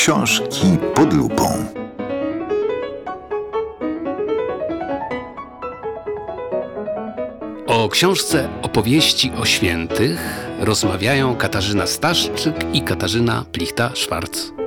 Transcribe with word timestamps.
Książki 0.00 0.66
pod 0.94 1.12
lupą. 1.12 1.44
O 7.66 7.88
książce 7.88 8.48
opowieści 8.62 9.32
o 9.40 9.44
świętych 9.44 10.46
rozmawiają 10.60 11.36
Katarzyna 11.36 11.86
Staszczyk 11.86 12.54
i 12.72 12.82
Katarzyna 12.82 13.44
Plichta-Szwarc. 13.52 14.59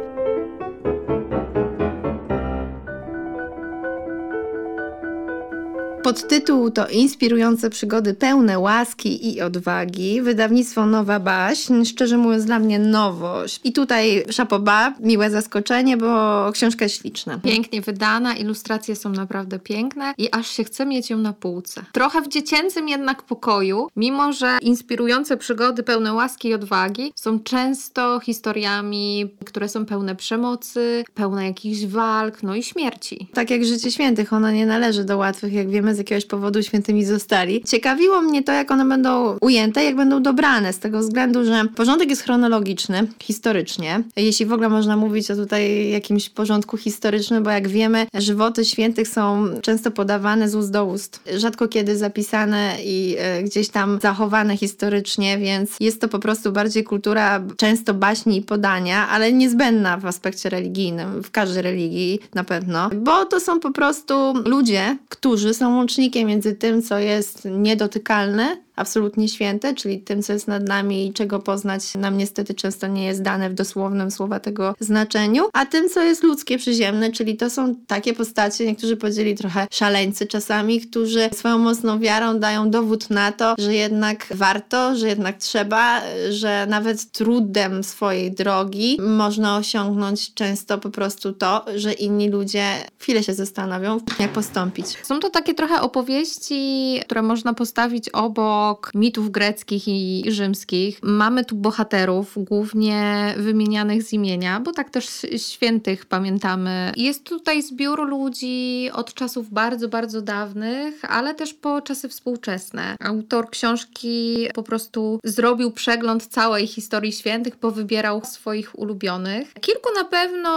Podtytuł 6.14 6.72
to 6.72 6.88
Inspirujące 6.88 7.70
przygody 7.70 8.14
pełne 8.14 8.60
łaski 8.60 9.34
i 9.34 9.42
odwagi. 9.42 10.22
Wydawnictwo 10.22 10.86
Nowa 10.86 11.20
Baśń. 11.20 11.86
Szczerze 11.86 12.18
mówiąc, 12.18 12.46
dla 12.46 12.60
mnie 12.60 12.80
nowość. 12.80 13.60
I 13.64 13.74
tutaj 13.74 14.26
szapoba, 14.30 14.94
miłe 15.00 15.30
zaskoczenie, 15.30 15.98
bo 15.98 16.52
książka 16.52 16.86
jest 16.86 17.02
śliczna. 17.02 17.40
Pięknie 17.44 17.82
wydana, 17.82 18.36
ilustracje 18.36 18.96
są 18.96 19.10
naprawdę 19.10 19.60
piękne 19.60 20.14
i 20.18 20.32
aż 20.32 20.48
się 20.48 20.64
chce 20.64 20.86
mieć 20.86 21.10
ją 21.10 21.18
na 21.18 21.34
półce. 21.34 21.86
Trochę 21.92 22.22
w 22.22 22.28
dziecięcym 22.28 22.90
jednak 22.90 23.24
pokoju, 23.24 23.88
mimo 23.96 24.34
że 24.34 24.58
inspirujące 24.62 25.38
przygody 25.38 25.84
pełne 25.84 26.14
łaski 26.14 26.48
i 26.48 26.54
odwagi 26.54 27.14
są 27.16 27.40
często 27.40 28.20
historiami, 28.20 29.30
które 29.46 29.70
są 29.70 29.86
pełne 29.86 30.16
przemocy, 30.16 31.04
pełne 31.14 31.46
jakichś 31.46 31.86
walk, 31.86 32.44
no 32.44 32.56
i 32.56 32.64
śmierci. 32.64 33.28
Tak 33.34 33.50
jak 33.50 33.66
Życie 33.66 33.92
Świętych, 33.92 34.34
ona 34.34 34.52
nie 34.52 34.66
należy 34.66 35.04
do 35.04 35.18
łatwych, 35.18 35.54
jak 35.54 35.70
wiemy 35.70 35.96
z 35.96 36.03
jakiegoś 36.04 36.26
powodu 36.26 36.64
świętymi 36.64 37.06
zostali. 37.06 37.64
Ciekawiło 37.64 38.22
mnie 38.22 38.44
to, 38.44 38.52
jak 38.52 38.72
one 38.72 38.86
będą 38.86 39.38
ujęte, 39.42 39.84
jak 39.84 39.96
będą 39.96 40.24
dobrane, 40.24 40.74
z 40.74 40.80
tego 40.80 41.00
względu, 41.00 41.46
że 41.46 41.66
porządek 41.76 42.10
jest 42.10 42.22
chronologiczny, 42.22 43.08
historycznie. 43.20 44.04
Jeśli 44.16 44.46
w 44.46 44.54
ogóle 44.54 44.70
można 44.70 44.98
mówić 44.98 45.32
o 45.32 45.36
tutaj 45.36 45.90
jakimś 45.90 46.30
porządku 46.30 46.78
historycznym, 46.78 47.44
bo 47.44 47.50
jak 47.50 47.68
wiemy, 47.68 48.08
żywoty 48.14 48.66
świętych 48.66 49.08
są 49.08 49.48
często 49.62 49.92
podawane 49.92 50.50
z 50.50 50.56
ust 50.56 50.72
do 50.72 50.86
ust, 50.86 51.20
rzadko 51.38 51.68
kiedy 51.68 51.98
zapisane 51.98 52.76
i 52.86 53.16
e, 53.20 53.44
gdzieś 53.44 53.70
tam 53.70 54.00
zachowane 54.02 54.58
historycznie, 54.58 55.38
więc 55.38 55.78
jest 55.80 56.02
to 56.02 56.08
po 56.08 56.20
prostu 56.20 56.52
bardziej 56.52 56.84
kultura 56.84 57.44
często 57.58 57.94
baśni 57.94 58.38
i 58.38 58.42
podania, 58.42 59.10
ale 59.10 59.34
niezbędna 59.34 59.98
w 59.98 60.06
aspekcie 60.06 60.50
religijnym, 60.50 61.24
w 61.24 61.32
każdej 61.32 61.64
religii 61.64 62.20
na 62.34 62.44
pewno, 62.44 62.90
bo 62.96 63.26
to 63.26 63.40
są 63.40 63.60
po 63.60 63.72
prostu 63.72 64.34
ludzie, 64.46 64.98
którzy 65.10 65.54
są 65.54 65.80
łącznikiem 65.94 66.28
między 66.28 66.56
tym, 66.56 66.82
co 66.82 67.00
jest 67.00 67.46
niedotykalne, 67.46 68.58
absolutnie 68.76 69.28
święte, 69.30 69.76
czyli 69.76 70.00
tym, 70.00 70.24
co 70.24 70.34
jest 70.34 70.48
nad 70.48 70.68
nami 70.68 71.08
i 71.08 71.14
czego 71.14 71.40
poznać 71.40 71.96
nam 71.96 72.18
niestety 72.18 72.54
często 72.54 72.88
nie 72.88 73.06
jest 73.06 73.22
dane 73.22 73.50
w 73.50 73.54
dosłownym 73.54 74.12
słowa 74.12 74.40
tego 74.40 74.76
znaczeniu, 74.80 75.44
a 75.54 75.66
tym, 75.66 75.90
co 75.90 76.02
jest 76.02 76.24
ludzkie, 76.24 76.58
przyziemne, 76.58 77.12
czyli 77.12 77.38
to 77.38 77.50
są 77.50 77.76
takie 77.88 78.14
postacie, 78.14 78.66
niektórzy 78.66 78.98
powiedzieli 78.98 79.36
trochę 79.36 79.68
szaleńcy 79.72 80.28
czasami, 80.28 80.82
którzy 80.82 81.30
swoją 81.34 81.58
mocną 81.58 82.00
wiarą 82.00 82.40
dają 82.40 82.70
dowód 82.70 83.10
na 83.10 83.32
to, 83.32 83.56
że 83.58 83.74
jednak 83.74 84.28
warto, 84.32 84.96
że 84.96 85.08
jednak 85.08 85.38
trzeba, 85.38 86.02
że 86.30 86.66
nawet 86.70 87.12
trudem 87.12 87.84
swojej 87.84 88.32
drogi 88.32 88.98
można 89.02 89.58
osiągnąć 89.58 90.34
często 90.34 90.78
po 90.78 90.90
prostu 90.90 91.34
to, 91.34 91.66
że 91.76 91.94
inni 91.94 92.30
ludzie 92.30 92.66
chwilę 93.00 93.24
się 93.24 93.34
zastanowią, 93.34 94.00
jak 94.20 94.32
postąpić. 94.32 94.86
Są 95.04 95.20
to 95.20 95.30
takie 95.30 95.54
trochę 95.54 95.82
opowieści, 95.82 97.00
które 97.06 97.22
można 97.22 97.54
postawić 97.54 98.10
obok 98.10 98.63
obok 98.64 98.92
mitów 98.96 99.32
greckich 99.32 99.88
i 99.88 100.24
rzymskich. 100.28 101.00
Mamy 101.04 101.46
tu 101.46 101.56
bohaterów, 101.56 102.34
głównie 102.38 103.34
wymienianych 103.38 104.04
z 104.04 104.14
imienia, 104.14 104.60
bo 104.60 104.72
tak 104.72 104.90
też 104.90 105.06
świętych 105.38 106.06
pamiętamy. 106.06 106.92
Jest 106.98 107.24
tutaj 107.24 107.62
zbiór 107.62 108.08
ludzi 108.10 108.90
od 108.94 109.14
czasów 109.14 109.50
bardzo, 109.50 109.90
bardzo 109.90 110.22
dawnych, 110.22 111.06
ale 111.12 111.36
też 111.36 111.54
po 111.54 111.82
czasy 111.82 112.10
współczesne. 112.10 112.96
Autor 113.00 113.50
książki 113.50 114.48
po 114.54 114.64
prostu 114.64 115.20
zrobił 115.24 115.72
przegląd 115.72 116.28
całej 116.28 116.68
historii 116.68 117.12
świętych, 117.12 117.56
powybierał 117.56 118.22
swoich 118.26 118.80
ulubionych. 118.80 119.54
Kilku 119.62 119.90
na 119.96 120.04
pewno 120.04 120.52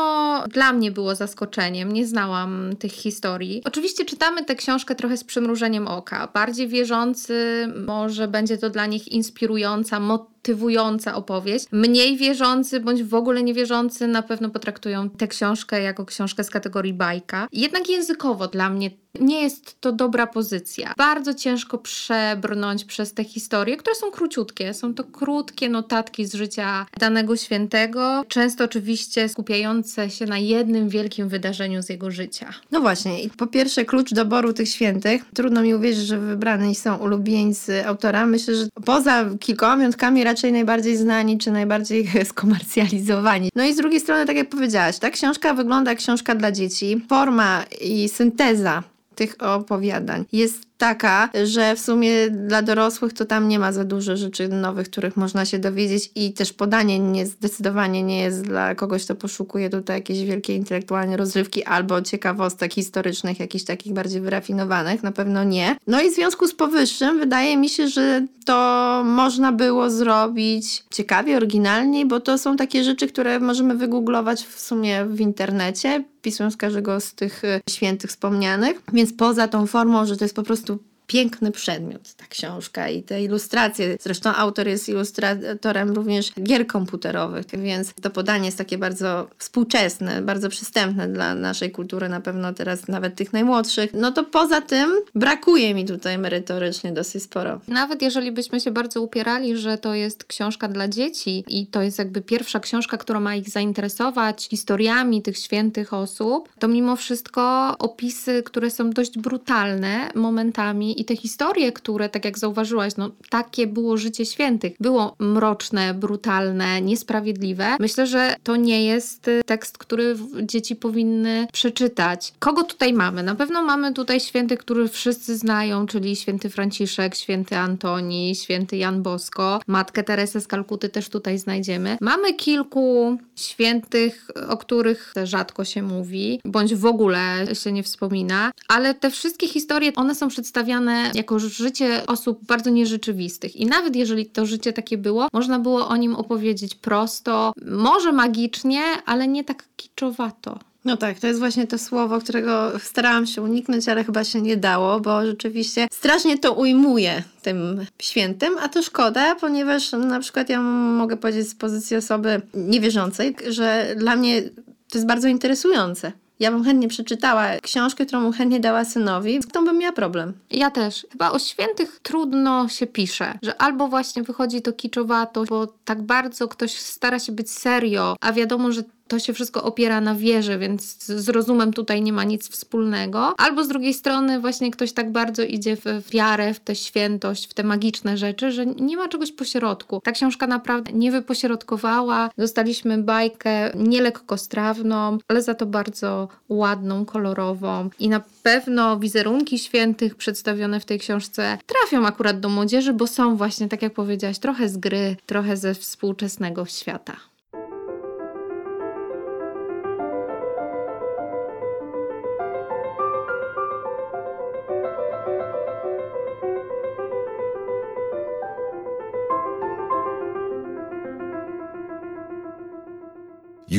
dla 0.49 0.73
mnie 0.73 0.91
było 0.91 1.15
zaskoczeniem, 1.15 1.93
nie 1.93 2.07
znałam 2.07 2.77
tych 2.79 2.93
historii. 2.93 3.63
Oczywiście 3.65 4.05
czytamy 4.05 4.45
tę 4.45 4.55
książkę 4.55 4.95
trochę 4.95 5.17
z 5.17 5.25
przymrużeniem 5.25 5.89
oka. 5.89 6.29
Bardziej 6.35 6.69
wierzący 6.69 7.67
może 7.97 8.29
będzie 8.29 8.59
to 8.59 8.71
dla 8.71 8.87
nich 8.87 9.09
inspirująca, 9.09 10.01
motywująca 10.47 11.15
opowieść. 11.15 11.67
Mniej 11.73 12.17
wierzący 12.17 12.81
bądź 12.81 13.03
w 13.03 13.15
ogóle 13.15 13.43
niewierzący 13.43 14.07
na 14.07 14.23
pewno 14.23 14.51
potraktują 14.51 15.11
tę 15.11 15.29
książkę 15.29 15.83
jako 15.83 16.05
książkę 16.05 16.45
z 16.45 16.51
kategorii 16.51 16.93
bajka. 16.93 17.49
Jednak 17.53 17.89
językowo 17.89 18.49
dla 18.49 18.71
mnie 18.71 18.91
nie 19.21 19.43
jest 19.43 19.81
to 19.81 19.93
dobra 19.93 20.27
pozycja. 20.27 20.95
Bardzo 20.97 21.35
ciężko 21.35 21.79
przebrnąć 21.79 22.85
przez 22.85 23.13
te 23.15 23.25
historie, 23.25 23.77
które 23.77 23.97
są 23.97 24.11
króciutkie. 24.11 24.75
Są 24.75 24.95
to 24.95 25.05
krótkie 25.05 25.69
notatki 25.69 26.27
z 26.27 26.35
życia 26.35 26.87
danego 26.99 27.37
świętego, 27.37 28.25
często 28.29 28.65
oczywiście 28.65 29.29
skupiające 29.29 30.11
się 30.11 30.27
na 30.27 30.39
jednym 30.39 30.89
wielkim 30.89 31.29
wydarzeniu 31.29 31.83
z 31.83 31.89
jego 31.89 32.11
życia. 32.11 32.55
No 32.71 32.81
właśnie, 32.81 33.23
i 33.23 33.31
po 33.31 33.47
pierwsze 33.47 33.85
klucz 33.85 34.15
doboru 34.15 34.53
tych 34.53 34.69
świętych. 34.69 35.23
Trudno 35.35 35.63
mi 35.63 35.75
uwierzyć, 35.75 36.07
że 36.07 36.19
wybrani 36.19 36.75
są 36.75 36.97
ulubieńcy 36.97 37.87
autora. 37.87 38.27
Myślę, 38.27 38.55
że 38.55 38.67
poza 38.85 39.25
kilkoma 39.41 39.77
wyjątkami 39.77 40.25
raczej 40.25 40.36
najbardziej 40.43 40.97
znani, 40.97 41.39
czy 41.39 41.51
najbardziej 41.51 42.09
skomercjalizowani. 42.25 43.51
No 43.55 43.65
i 43.65 43.73
z 43.73 43.77
drugiej 43.77 44.01
strony, 44.01 44.27
tak 44.27 44.37
jak 44.37 44.49
powiedziałaś, 44.49 44.99
ta 44.99 45.11
książka 45.11 45.55
wygląda 45.55 45.91
jak 45.91 45.99
książka 45.99 46.35
dla 46.35 46.53
dzieci. 46.53 47.05
Forma 47.09 47.65
i 47.81 48.09
synteza 48.09 48.83
tych 49.15 49.43
opowiadań 49.43 50.25
jest 50.33 50.66
taka, 50.79 51.29
że 51.45 51.77
w 51.77 51.81
sumie 51.81 52.31
dla 52.31 52.63
dorosłych 52.63 53.13
to 53.13 53.25
tam 53.25 53.49
nie 53.49 53.59
ma 53.59 53.73
za 53.73 53.85
dużo 53.85 54.17
rzeczy 54.17 54.49
nowych, 54.49 54.91
których 54.91 55.17
można 55.17 55.45
się 55.45 55.59
dowiedzieć 55.59 56.11
i 56.15 56.33
też 56.33 56.53
podanie 56.53 56.99
nie, 56.99 57.27
zdecydowanie 57.27 58.03
nie 58.03 58.23
jest 58.23 58.43
dla 58.43 58.75
kogoś, 58.75 59.05
kto 59.05 59.15
poszukuje 59.15 59.71
tutaj 59.71 59.97
jakiejś 59.97 60.25
wielkiej 60.25 60.57
intelektualnej 60.57 61.17
rozrywki 61.17 61.65
albo 61.65 62.03
ciekawostek 62.03 62.75
historycznych, 62.75 63.41
jakichś 63.41 63.65
takich 63.65 63.93
bardziej 63.93 64.21
wyrafinowanych, 64.21 65.03
na 65.03 65.13
pewno 65.13 65.45
nie. 65.45 65.77
No 65.87 66.03
i 66.03 66.11
w 66.11 66.15
związku 66.15 66.47
z 66.49 66.55
powyższym 66.55 67.19
wydaje 67.19 67.57
mi 67.57 67.69
się, 67.69 67.89
że 67.89 68.27
to 68.47 69.03
można 69.05 69.53
było 69.53 69.91
zrobić 69.91 70.85
ciekawie, 70.91 71.37
oryginalniej, 71.37 72.07
bo 72.07 72.21
to 72.21 72.39
są 72.39 72.57
takie 72.57 72.85
rzeczy, 72.85 73.09
które 73.09 73.41
możemy 73.41 73.75
wygooglować 73.77 74.43
w 74.47 74.61
sumie 74.61 75.05
w 75.05 75.21
internecie, 75.21 76.05
wpisując 76.19 76.57
każdego 76.57 77.01
z 77.01 77.15
tych 77.15 77.45
e, 77.45 77.61
świętych 77.71 78.11
wspomnianych, 78.11 78.83
więc 78.93 79.13
poza 79.13 79.49
tą 79.49 79.67
formą, 79.67 80.07
że 80.07 80.17
to 80.17 80.25
jest 80.25 80.37
po 80.37 80.43
prostu 80.43 80.66
piękny 81.07 81.51
przedmiot, 81.51 82.15
ta 82.15 82.27
książka 82.27 82.89
i 82.89 83.03
te 83.03 83.23
ilustracje. 83.23 83.97
Zresztą 84.01 84.35
autor 84.35 84.69
jest 84.69 84.89
ilustratorem 84.89 85.91
również 85.91 86.33
gier 86.43 86.67
komputerowych, 86.67 87.47
więc 87.53 87.95
to 88.03 88.11
podanie 88.11 88.47
jest 88.47 88.59
takie 88.59 88.79
bardzo 88.79 89.29
współczesne, 89.39 90.23
bardzo 90.23 90.49
przystępne 90.49 91.09
dla 91.09 91.35
naszej 91.35 91.71
kultury, 91.71 92.09
na 92.09 92.21
pewno 92.21 92.53
teraz 92.53 92.89
nawet 92.89 93.15
tych 93.15 93.33
najmłodszych. 93.33 93.95
No 93.95 94.13
to 94.13 94.25
poza 94.25 94.61
tym 94.61 94.91
brakuje 95.15 95.75
mi 95.75 95.85
tutaj 95.85 96.19
merytorycznie 96.19 96.93
dosyć 96.93 97.23
sporo. 97.23 97.61
Nawet 97.69 98.03
jeżeli 98.03 98.33
byśmy 98.33 98.61
się 98.61 98.71
bardzo 98.71 99.03
upierali, 99.03 99.57
że 99.57 99.79
to 99.79 99.95
jest 99.95 100.25
książka 100.25 100.69
dla 100.69 100.89
dzieci 100.89 101.45
i 101.49 101.67
to 101.67 101.83
jest 101.83 101.99
jakby 101.99 102.21
pierwsza 102.21 102.61
książka, 102.61 102.97
która 102.97 103.21
ma 103.21 103.35
ich 103.35 103.51
zainteresować 103.51 104.49
historiami 104.49 105.23
tych 105.23 105.39
świętych 105.39 105.93
osób, 105.93 106.49
to 106.59 106.69
mimo 106.69 106.97
wszystko 106.97 107.75
opisy, 107.79 108.43
które 108.43 108.71
są 108.71 108.91
dość 108.91 109.19
brutalne 109.19 110.11
momentami 110.15 110.96
i 110.97 111.05
te 111.05 111.17
historie, 111.17 111.73
które, 111.73 112.09
tak 112.09 112.25
jak 112.25 112.39
zauważyłaś, 112.39 112.97
no 112.97 113.11
takie 113.31 113.67
było 113.67 113.97
życie 113.97 114.27
świętych. 114.27 114.73
Było 114.81 115.17
mroczne, 115.19 115.95
brutalne, 115.95 116.83
niesprawiedliwe. 116.83 117.77
Myślę, 117.81 118.07
że 118.07 118.37
to 118.43 118.57
nie 118.57 118.85
jest 118.85 119.29
y, 119.29 119.43
tekst, 119.47 119.79
który 119.79 120.17
dzieci 120.43 120.77
powinny 120.77 121.47
przeczytać. 121.53 122.33
Kogo 122.39 122.63
tutaj 122.63 122.93
mamy? 122.93 123.23
Na 123.23 123.35
pewno 123.35 123.63
mamy 123.63 123.93
tutaj 123.93 124.21
świętych, 124.21 124.59
których 124.59 124.93
wszyscy 124.93 125.37
znają, 125.37 125.87
czyli 125.87 126.17
święty 126.17 126.51
Franciszek, 126.51 127.15
święty 127.15 127.57
Antoni, 127.57 128.35
święty 128.35 128.77
Jan 128.77 129.03
Bosko, 129.03 129.61
matkę 129.67 130.05
Teresę 130.05 130.41
z 130.41 130.47
Kalkuty 130.47 130.89
też 130.89 131.09
tutaj 131.09 131.39
znajdziemy. 131.39 131.99
Mamy 132.01 132.35
kilku 132.35 133.19
świętych, 133.37 134.31
o 134.49 134.57
których 134.57 135.15
rzadko 135.25 135.65
się 135.65 135.83
mówi, 135.83 136.41
bądź 136.45 136.75
w 136.75 136.87
ogóle 136.87 137.47
się 137.53 137.73
nie 137.73 137.83
wspomina, 137.83 138.53
ale 138.69 138.95
te 138.95 139.11
wszystkie 139.11 139.49
historie, 139.49 139.93
one 139.95 140.15
są 140.15 140.29
przedstawiane 140.29 140.86
jako 141.15 141.39
życie 141.39 142.07
osób 142.07 142.45
bardzo 142.45 142.71
nierzeczywistych. 142.71 143.57
I 143.57 143.67
nawet 143.67 143.97
jeżeli 143.97 144.27
to 144.27 144.47
życie 144.47 144.73
takie 144.73 144.99
było, 144.99 145.29
można 145.33 145.59
było 145.59 145.89
o 145.89 145.97
nim 145.97 146.15
opowiedzieć 146.15 146.75
prosto, 146.75 147.53
może 147.67 148.13
magicznie, 148.13 148.83
ale 149.07 149.29
nie 149.29 149.45
tak 149.45 149.65
kiczowato. 149.77 150.59
No 150.85 150.97
tak, 150.97 151.19
to 151.19 151.27
jest 151.27 151.39
właśnie 151.39 151.67
to 151.67 151.79
słowo, 151.79 152.21
którego 152.21 152.73
starałam 152.79 153.27
się 153.27 153.43
uniknąć, 153.43 153.89
ale 153.89 154.05
chyba 154.05 154.25
się 154.25 154.43
nie 154.43 154.57
dało, 154.57 155.01
bo 155.01 155.27
rzeczywiście 155.27 155.89
strasznie 155.91 156.39
to 156.39 156.53
ujmuje 156.53 157.23
tym 157.43 157.87
świętym, 158.03 158.59
a 158.59 158.69
to 158.69 158.83
szkoda, 158.83 159.35
ponieważ 159.35 159.93
na 159.93 160.21
przykład 160.21 160.49
ja 160.49 160.61
mogę 160.63 161.17
powiedzieć 161.17 161.49
z 161.49 161.55
pozycji 161.55 161.97
osoby 161.97 162.43
niewierzącej, 162.55 163.37
że 163.49 163.95
dla 163.97 164.17
mnie 164.17 164.43
To 164.91 164.99
jest 164.99 165.07
bardzo 165.07 165.29
interesujące. 165.29 166.13
Ja 166.41 166.51
bym 166.51 166.65
chętnie 166.65 166.89
przeczytała 166.89 167.45
książkę, 167.63 168.07
którą 168.07 168.23
bym 168.23 168.33
chętnie 168.33 168.61
dała 168.61 168.85
synowi, 168.85 169.43
z 169.43 169.47
którą 169.47 169.65
bym 169.65 169.79
miała 169.79 169.93
problem. 169.93 170.33
Ja 170.51 170.71
też. 170.71 171.07
Chyba 171.13 171.31
o 171.31 171.39
świętych 171.39 172.01
trudno 172.03 172.69
się 172.69 172.87
pisze, 172.87 173.39
że 173.43 173.63
albo 173.63 173.89
właśnie 173.89 174.23
wychodzi 174.23 174.63
to 174.63 174.73
kiczowato, 174.73 175.45
bo 175.45 175.67
tak 175.85 176.03
bardzo 176.03 176.49
ktoś 176.49 176.79
stara 176.79 177.19
się 177.19 177.33
być 177.33 177.51
serio, 177.51 178.17
a 178.21 178.33
wiadomo, 178.33 178.73
że 178.73 178.83
to 179.09 179.19
się 179.19 179.33
wszystko 179.33 179.63
opiera 179.63 180.01
na 180.01 180.15
wierze, 180.15 180.59
więc 180.59 181.05
z 181.05 181.29
rozumem 181.29 181.73
tutaj 181.73 182.03
nie 182.03 182.13
ma 182.13 182.25
nic 182.25 182.49
wspólnego. 182.49 183.35
Albo 183.39 183.65
z 183.65 183.69
drugiej 183.69 183.95
strony 183.95 184.41
właśnie 184.41 184.71
ktoś 184.71 184.93
tak 184.93 185.13
bardzo 185.13 185.43
idzie 185.43 185.77
w 185.77 186.11
wiarę, 186.11 186.55
w 186.55 186.61
tę 186.61 186.75
świętość, 186.75 187.51
w 187.51 187.55
te 187.55 187.65
magiczne 187.65 188.17
rzeczy, 188.17 188.53
że 188.53 188.67
nie 188.67 188.97
ma 188.97 189.09
czegoś 189.09 189.33
pośrodku. 189.33 190.01
Ta 190.05 190.13
książka 190.13 190.47
naprawdę 190.47 190.93
nie 190.93 191.13
wypośrodkowała. 191.13 192.31
Dostaliśmy 192.39 192.99
bajkę 192.99 193.73
nielekkostrawną, 193.75 195.19
ale 195.29 195.43
za 195.43 195.55
to 195.55 195.67
bardzo 195.67 196.29
ładną, 196.49 197.05
kolorową 197.05 197.91
i 197.99 198.09
na 198.09 198.21
pewno 198.43 198.99
wizerunki 198.99 199.59
świętych 199.59 200.15
przedstawione 200.15 200.81
w 200.81 200.85
tej 200.85 200.99
książce 200.99 201.59
trafią 201.67 202.07
akurat 202.07 202.41
do 202.41 202.49
młodzieży, 202.49 202.93
bo 202.93 203.07
są 203.07 203.37
właśnie, 203.37 203.69
tak 203.69 203.83
jak 203.83 203.95
powiedziałaś, 203.95 204.39
trochę 204.39 204.69
z 204.69 204.77
gry, 204.77 205.17
trochę 205.27 205.57
ze 205.57 205.75
współczesnego 205.75 206.67
świata. 206.67 207.17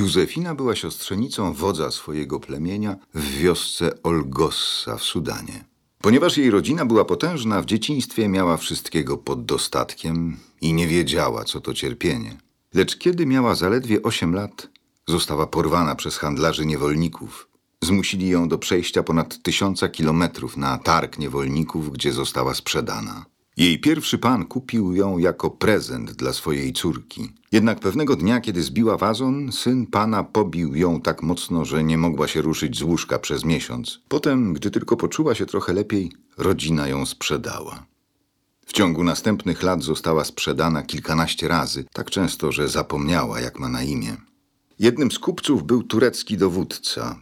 Józefina 0.08 0.56
była 0.56 0.76
siostrzenicą 0.76 1.54
wodza 1.54 1.92
swojego 1.92 2.40
plemienia 2.40 2.96
w 3.14 3.38
wiosce 3.38 4.04
Olgossa 4.04 4.98
w 4.98 5.04
Sudanie. 5.04 5.66
Ponieważ 6.02 6.38
jej 6.38 6.52
rodzina 6.52 6.86
była 6.86 7.06
potężna, 7.06 7.62
w 7.62 7.66
dzieciństwie 7.66 8.28
miała 8.28 8.58
wszystkiego 8.58 9.18
pod 9.18 9.46
dostatkiem 9.46 10.38
i 10.62 10.74
nie 10.74 10.88
wiedziała, 10.88 11.44
co 11.44 11.62
to 11.62 11.74
cierpienie. 11.74 12.38
Lecz 12.74 12.98
kiedy 12.98 13.26
miała 13.26 13.56
zaledwie 13.56 14.04
8 14.04 14.34
lat, 14.36 14.70
została 15.08 15.48
porwana 15.48 15.96
przez 15.96 16.18
handlarzy 16.18 16.66
niewolników. 16.66 17.50
Zmusili 17.84 18.30
ją 18.30 18.48
do 18.48 18.58
przejścia 18.58 19.04
ponad 19.04 19.42
tysiąca 19.42 19.90
kilometrów 19.90 20.58
na 20.58 20.78
targ 20.78 21.18
niewolników, 21.18 21.92
gdzie 21.92 22.14
została 22.14 22.54
sprzedana. 22.54 23.26
Jej 23.58 23.80
pierwszy 23.80 24.18
pan 24.18 24.46
kupił 24.46 24.96
ją 24.96 25.18
jako 25.18 25.50
prezent 25.50 26.12
dla 26.12 26.34
swojej 26.34 26.74
córki. 26.74 27.34
Jednak 27.52 27.80
pewnego 27.80 28.16
dnia, 28.16 28.42
kiedy 28.42 28.64
zbiła 28.64 28.98
wazon, 28.98 29.52
syn 29.52 29.86
pana 29.88 30.24
pobił 30.24 30.76
ją 30.76 31.02
tak 31.02 31.24
mocno, 31.24 31.66
że 31.66 31.84
nie 31.84 31.98
mogła 31.98 32.28
się 32.28 32.42
ruszyć 32.42 32.78
z 32.78 32.82
łóżka 32.82 33.20
przez 33.20 33.46
miesiąc. 33.46 34.00
Potem, 34.08 34.54
gdy 34.54 34.72
tylko 34.72 34.98
poczuła 34.98 35.36
się 35.36 35.46
trochę 35.46 35.74
lepiej, 35.74 36.12
rodzina 36.38 36.88
ją 36.88 37.06
sprzedała. 37.06 37.86
W 38.66 38.74
ciągu 38.74 39.04
następnych 39.04 39.64
lat 39.64 39.84
została 39.84 40.24
sprzedana 40.24 40.84
kilkanaście 40.84 41.48
razy, 41.48 41.86
tak 41.94 42.10
często, 42.10 42.52
że 42.52 42.70
zapomniała, 42.70 43.40
jak 43.40 43.60
ma 43.60 43.70
na 43.70 43.84
imię. 43.84 44.18
Jednym 44.80 45.12
z 45.12 45.20
kupców 45.20 45.64
był 45.64 45.84
turecki 45.84 46.38
dowódca, 46.38 47.20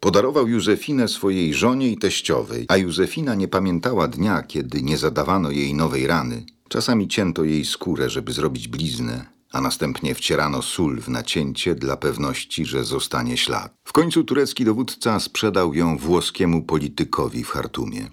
Podarował 0.00 0.48
Józefinę 0.48 1.08
swojej 1.08 1.54
żonie 1.54 1.88
i 1.88 1.98
teściowej, 1.98 2.66
a 2.68 2.76
Józefina 2.76 3.34
nie 3.34 3.48
pamiętała 3.48 4.08
dnia, 4.08 4.42
kiedy 4.42 4.82
nie 4.82 4.98
zadawano 4.98 5.50
jej 5.50 5.74
nowej 5.74 6.06
rany. 6.06 6.44
Czasami 6.68 7.08
cięto 7.08 7.44
jej 7.44 7.64
skórę, 7.64 8.10
żeby 8.10 8.32
zrobić 8.32 8.68
bliznę, 8.68 9.26
a 9.52 9.60
następnie 9.60 10.14
wcierano 10.14 10.62
sól 10.62 11.00
w 11.00 11.08
nacięcie 11.08 11.74
dla 11.74 11.96
pewności, 11.96 12.66
że 12.66 12.84
zostanie 12.84 13.36
ślad. 13.36 13.74
W 13.84 13.92
końcu 13.92 14.24
turecki 14.24 14.64
dowódca 14.64 15.20
sprzedał 15.20 15.74
ją 15.74 15.98
włoskiemu 15.98 16.62
politykowi 16.62 17.44
w 17.44 17.48
Hartumie. 17.48 18.10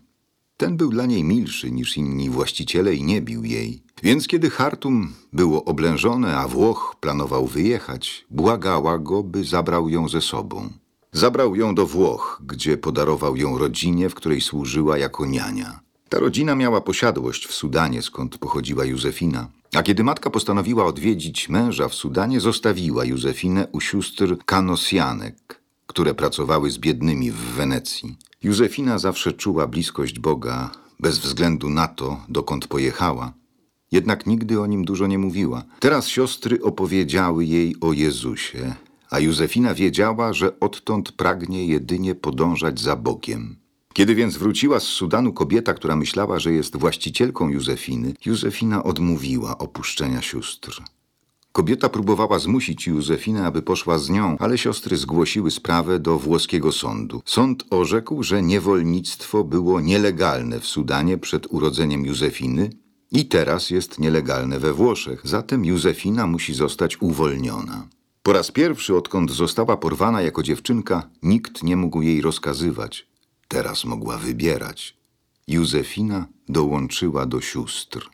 Ten 0.58 0.78
był 0.78 0.90
dla 0.90 1.06
niej 1.06 1.24
milszy 1.24 1.72
niż 1.72 1.98
inni 1.98 2.30
właściciele 2.30 2.96
i 2.96 3.04
nie 3.04 3.22
bił 3.22 3.44
jej. 3.44 3.84
Więc 4.04 4.28
kiedy 4.28 4.50
Hartum 4.50 5.14
było 5.34 5.66
oblężone, 5.66 6.38
a 6.38 6.48
Włoch 6.48 6.96
planował 7.00 7.48
wyjechać, 7.48 8.26
błagała 8.30 9.00
go, 9.00 9.24
by 9.24 9.44
zabrał 9.44 9.90
ją 9.90 10.10
ze 10.10 10.22
sobą. 10.22 10.70
Zabrał 11.18 11.56
ją 11.56 11.76
do 11.76 11.86
Włoch, 11.88 12.42
gdzie 12.46 12.78
podarował 12.78 13.36
ją 13.36 13.58
rodzinie, 13.58 14.10
w 14.10 14.16
której 14.16 14.42
służyła 14.42 14.98
jako 14.98 15.26
niania. 15.26 15.80
Ta 16.10 16.20
rodzina 16.20 16.56
miała 16.56 16.82
posiadłość 16.82 17.48
w 17.48 17.54
Sudanie, 17.54 18.02
skąd 18.02 18.38
pochodziła 18.38 18.86
Józefina. 18.86 19.48
A 19.76 19.84
kiedy 19.84 20.04
matka 20.04 20.30
postanowiła 20.30 20.86
odwiedzić 20.86 21.50
męża 21.50 21.88
w 21.88 21.94
Sudanie, 21.94 22.40
zostawiła 22.40 23.06
Józefinę 23.06 23.68
u 23.72 23.82
sióstr 23.82 24.38
Kanosianek, 24.46 25.62
które 25.88 26.14
pracowały 26.14 26.72
z 26.72 26.78
biednymi 26.78 27.32
w 27.32 27.36
Wenecji. 27.36 28.18
Józefina 28.44 29.00
zawsze 29.00 29.34
czuła 29.34 29.68
bliskość 29.68 30.20
Boga, 30.20 30.72
bez 31.00 31.20
względu 31.20 31.70
na 31.70 31.88
to, 31.88 32.20
dokąd 32.30 32.68
pojechała. 32.68 33.34
Jednak 33.92 34.28
nigdy 34.28 34.62
o 34.62 34.66
nim 34.66 34.86
dużo 34.86 35.08
nie 35.08 35.18
mówiła. 35.18 35.64
Teraz 35.80 36.08
siostry 36.08 36.62
opowiedziały 36.62 37.46
jej 37.46 37.76
o 37.82 37.94
Jezusie, 37.94 38.76
a 39.10 39.20
Józefina 39.20 39.74
wiedziała, 39.74 40.34
że 40.34 40.60
odtąd 40.60 41.12
pragnie 41.12 41.68
jedynie 41.68 42.16
podążać 42.16 42.80
za 42.80 42.96
Bogiem. 42.96 43.56
Kiedy 43.94 44.16
więc 44.16 44.38
wróciła 44.38 44.80
z 44.80 44.84
Sudanu 44.84 45.34
kobieta, 45.34 45.74
która 45.74 45.96
myślała, 45.96 46.40
że 46.40 46.52
jest 46.52 46.78
właścicielką 46.78 47.50
Józefiny, 47.50 48.14
Józefina 48.26 48.84
odmówiła 48.84 49.58
opuszczenia 49.58 50.22
sióstr. 50.22 50.82
Kobieta 51.52 51.90
próbowała 51.90 52.40
zmusić 52.40 52.88
Józefinę, 52.88 53.46
aby 53.46 53.62
poszła 53.62 54.00
z 54.00 54.10
nią, 54.10 54.38
ale 54.40 54.58
siostry 54.58 54.98
zgłosiły 54.98 55.52
sprawę 55.52 56.00
do 56.00 56.20
włoskiego 56.20 56.72
sądu. 56.72 57.22
Sąd 57.26 57.64
orzekł, 57.70 58.24
że 58.24 58.44
niewolnictwo 58.44 59.44
było 59.44 59.82
nielegalne 59.82 60.60
w 60.60 60.68
Sudanie 60.68 61.18
przed 61.18 61.48
urodzeniem 61.54 62.06
Józefiny 62.06 62.70
i 63.12 63.26
teraz 63.26 63.70
jest 63.70 64.00
nielegalne 64.00 64.60
we 64.60 64.74
Włoszech, 64.74 65.22
zatem 65.24 65.66
Józefina 65.66 66.28
musi 66.28 66.54
zostać 66.54 67.02
uwolniona. 67.02 67.88
Po 68.28 68.34
raz 68.34 68.52
pierwszy, 68.52 68.96
odkąd 68.96 69.32
została 69.32 69.78
porwana 69.78 70.22
jako 70.22 70.44
dziewczynka, 70.44 71.10
nikt 71.24 71.64
nie 71.64 71.76
mógł 71.76 72.02
jej 72.02 72.22
rozkazywać. 72.22 73.08
Teraz 73.48 73.86
mogła 73.86 74.18
wybierać. 74.18 74.98
Józefina 75.48 76.28
dołączyła 76.50 77.26
do 77.26 77.42
sióstr. 77.42 78.10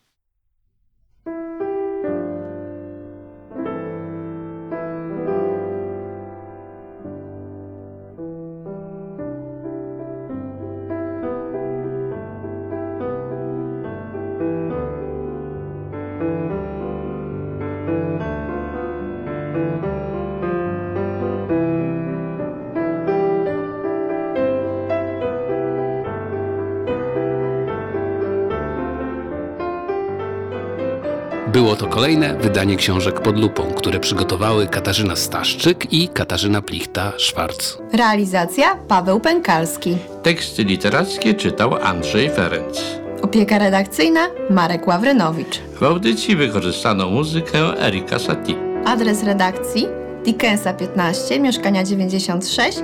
Było 31.74 31.90
to 31.90 31.96
kolejne 31.96 32.38
wydanie 32.38 32.76
książek 32.76 33.20
pod 33.22 33.40
lupą, 33.40 33.74
które 33.74 34.00
przygotowały 34.00 34.68
Katarzyna 34.68 35.16
Staszczyk 35.16 35.94
i 35.94 36.08
Katarzyna 36.08 36.62
Plichta-Szwarc. 36.62 37.78
Realizacja 37.94 38.76
Paweł 38.88 39.20
Pękalski. 39.20 39.98
Teksty 40.24 40.64
literackie 40.64 41.34
czytał 41.34 41.76
Andrzej 41.76 42.30
Ferenc. 42.30 42.82
Opieka 43.22 43.58
redakcyjna 43.58 44.28
Marek 44.50 44.88
Ławrynowicz. 44.88 45.60
W 45.80 45.84
audycji 45.84 46.36
wykorzystano 46.36 47.10
muzykę 47.10 47.60
Erika 47.82 48.20
Satie. 48.20 48.56
Adres 48.86 49.24
redakcji 49.24 49.88
Dickensa 50.26 50.74
15, 50.74 51.40
mieszkania 51.40 51.84
96, 51.84 52.78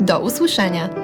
Do 0.00 0.20
usłyszenia. 0.20 1.03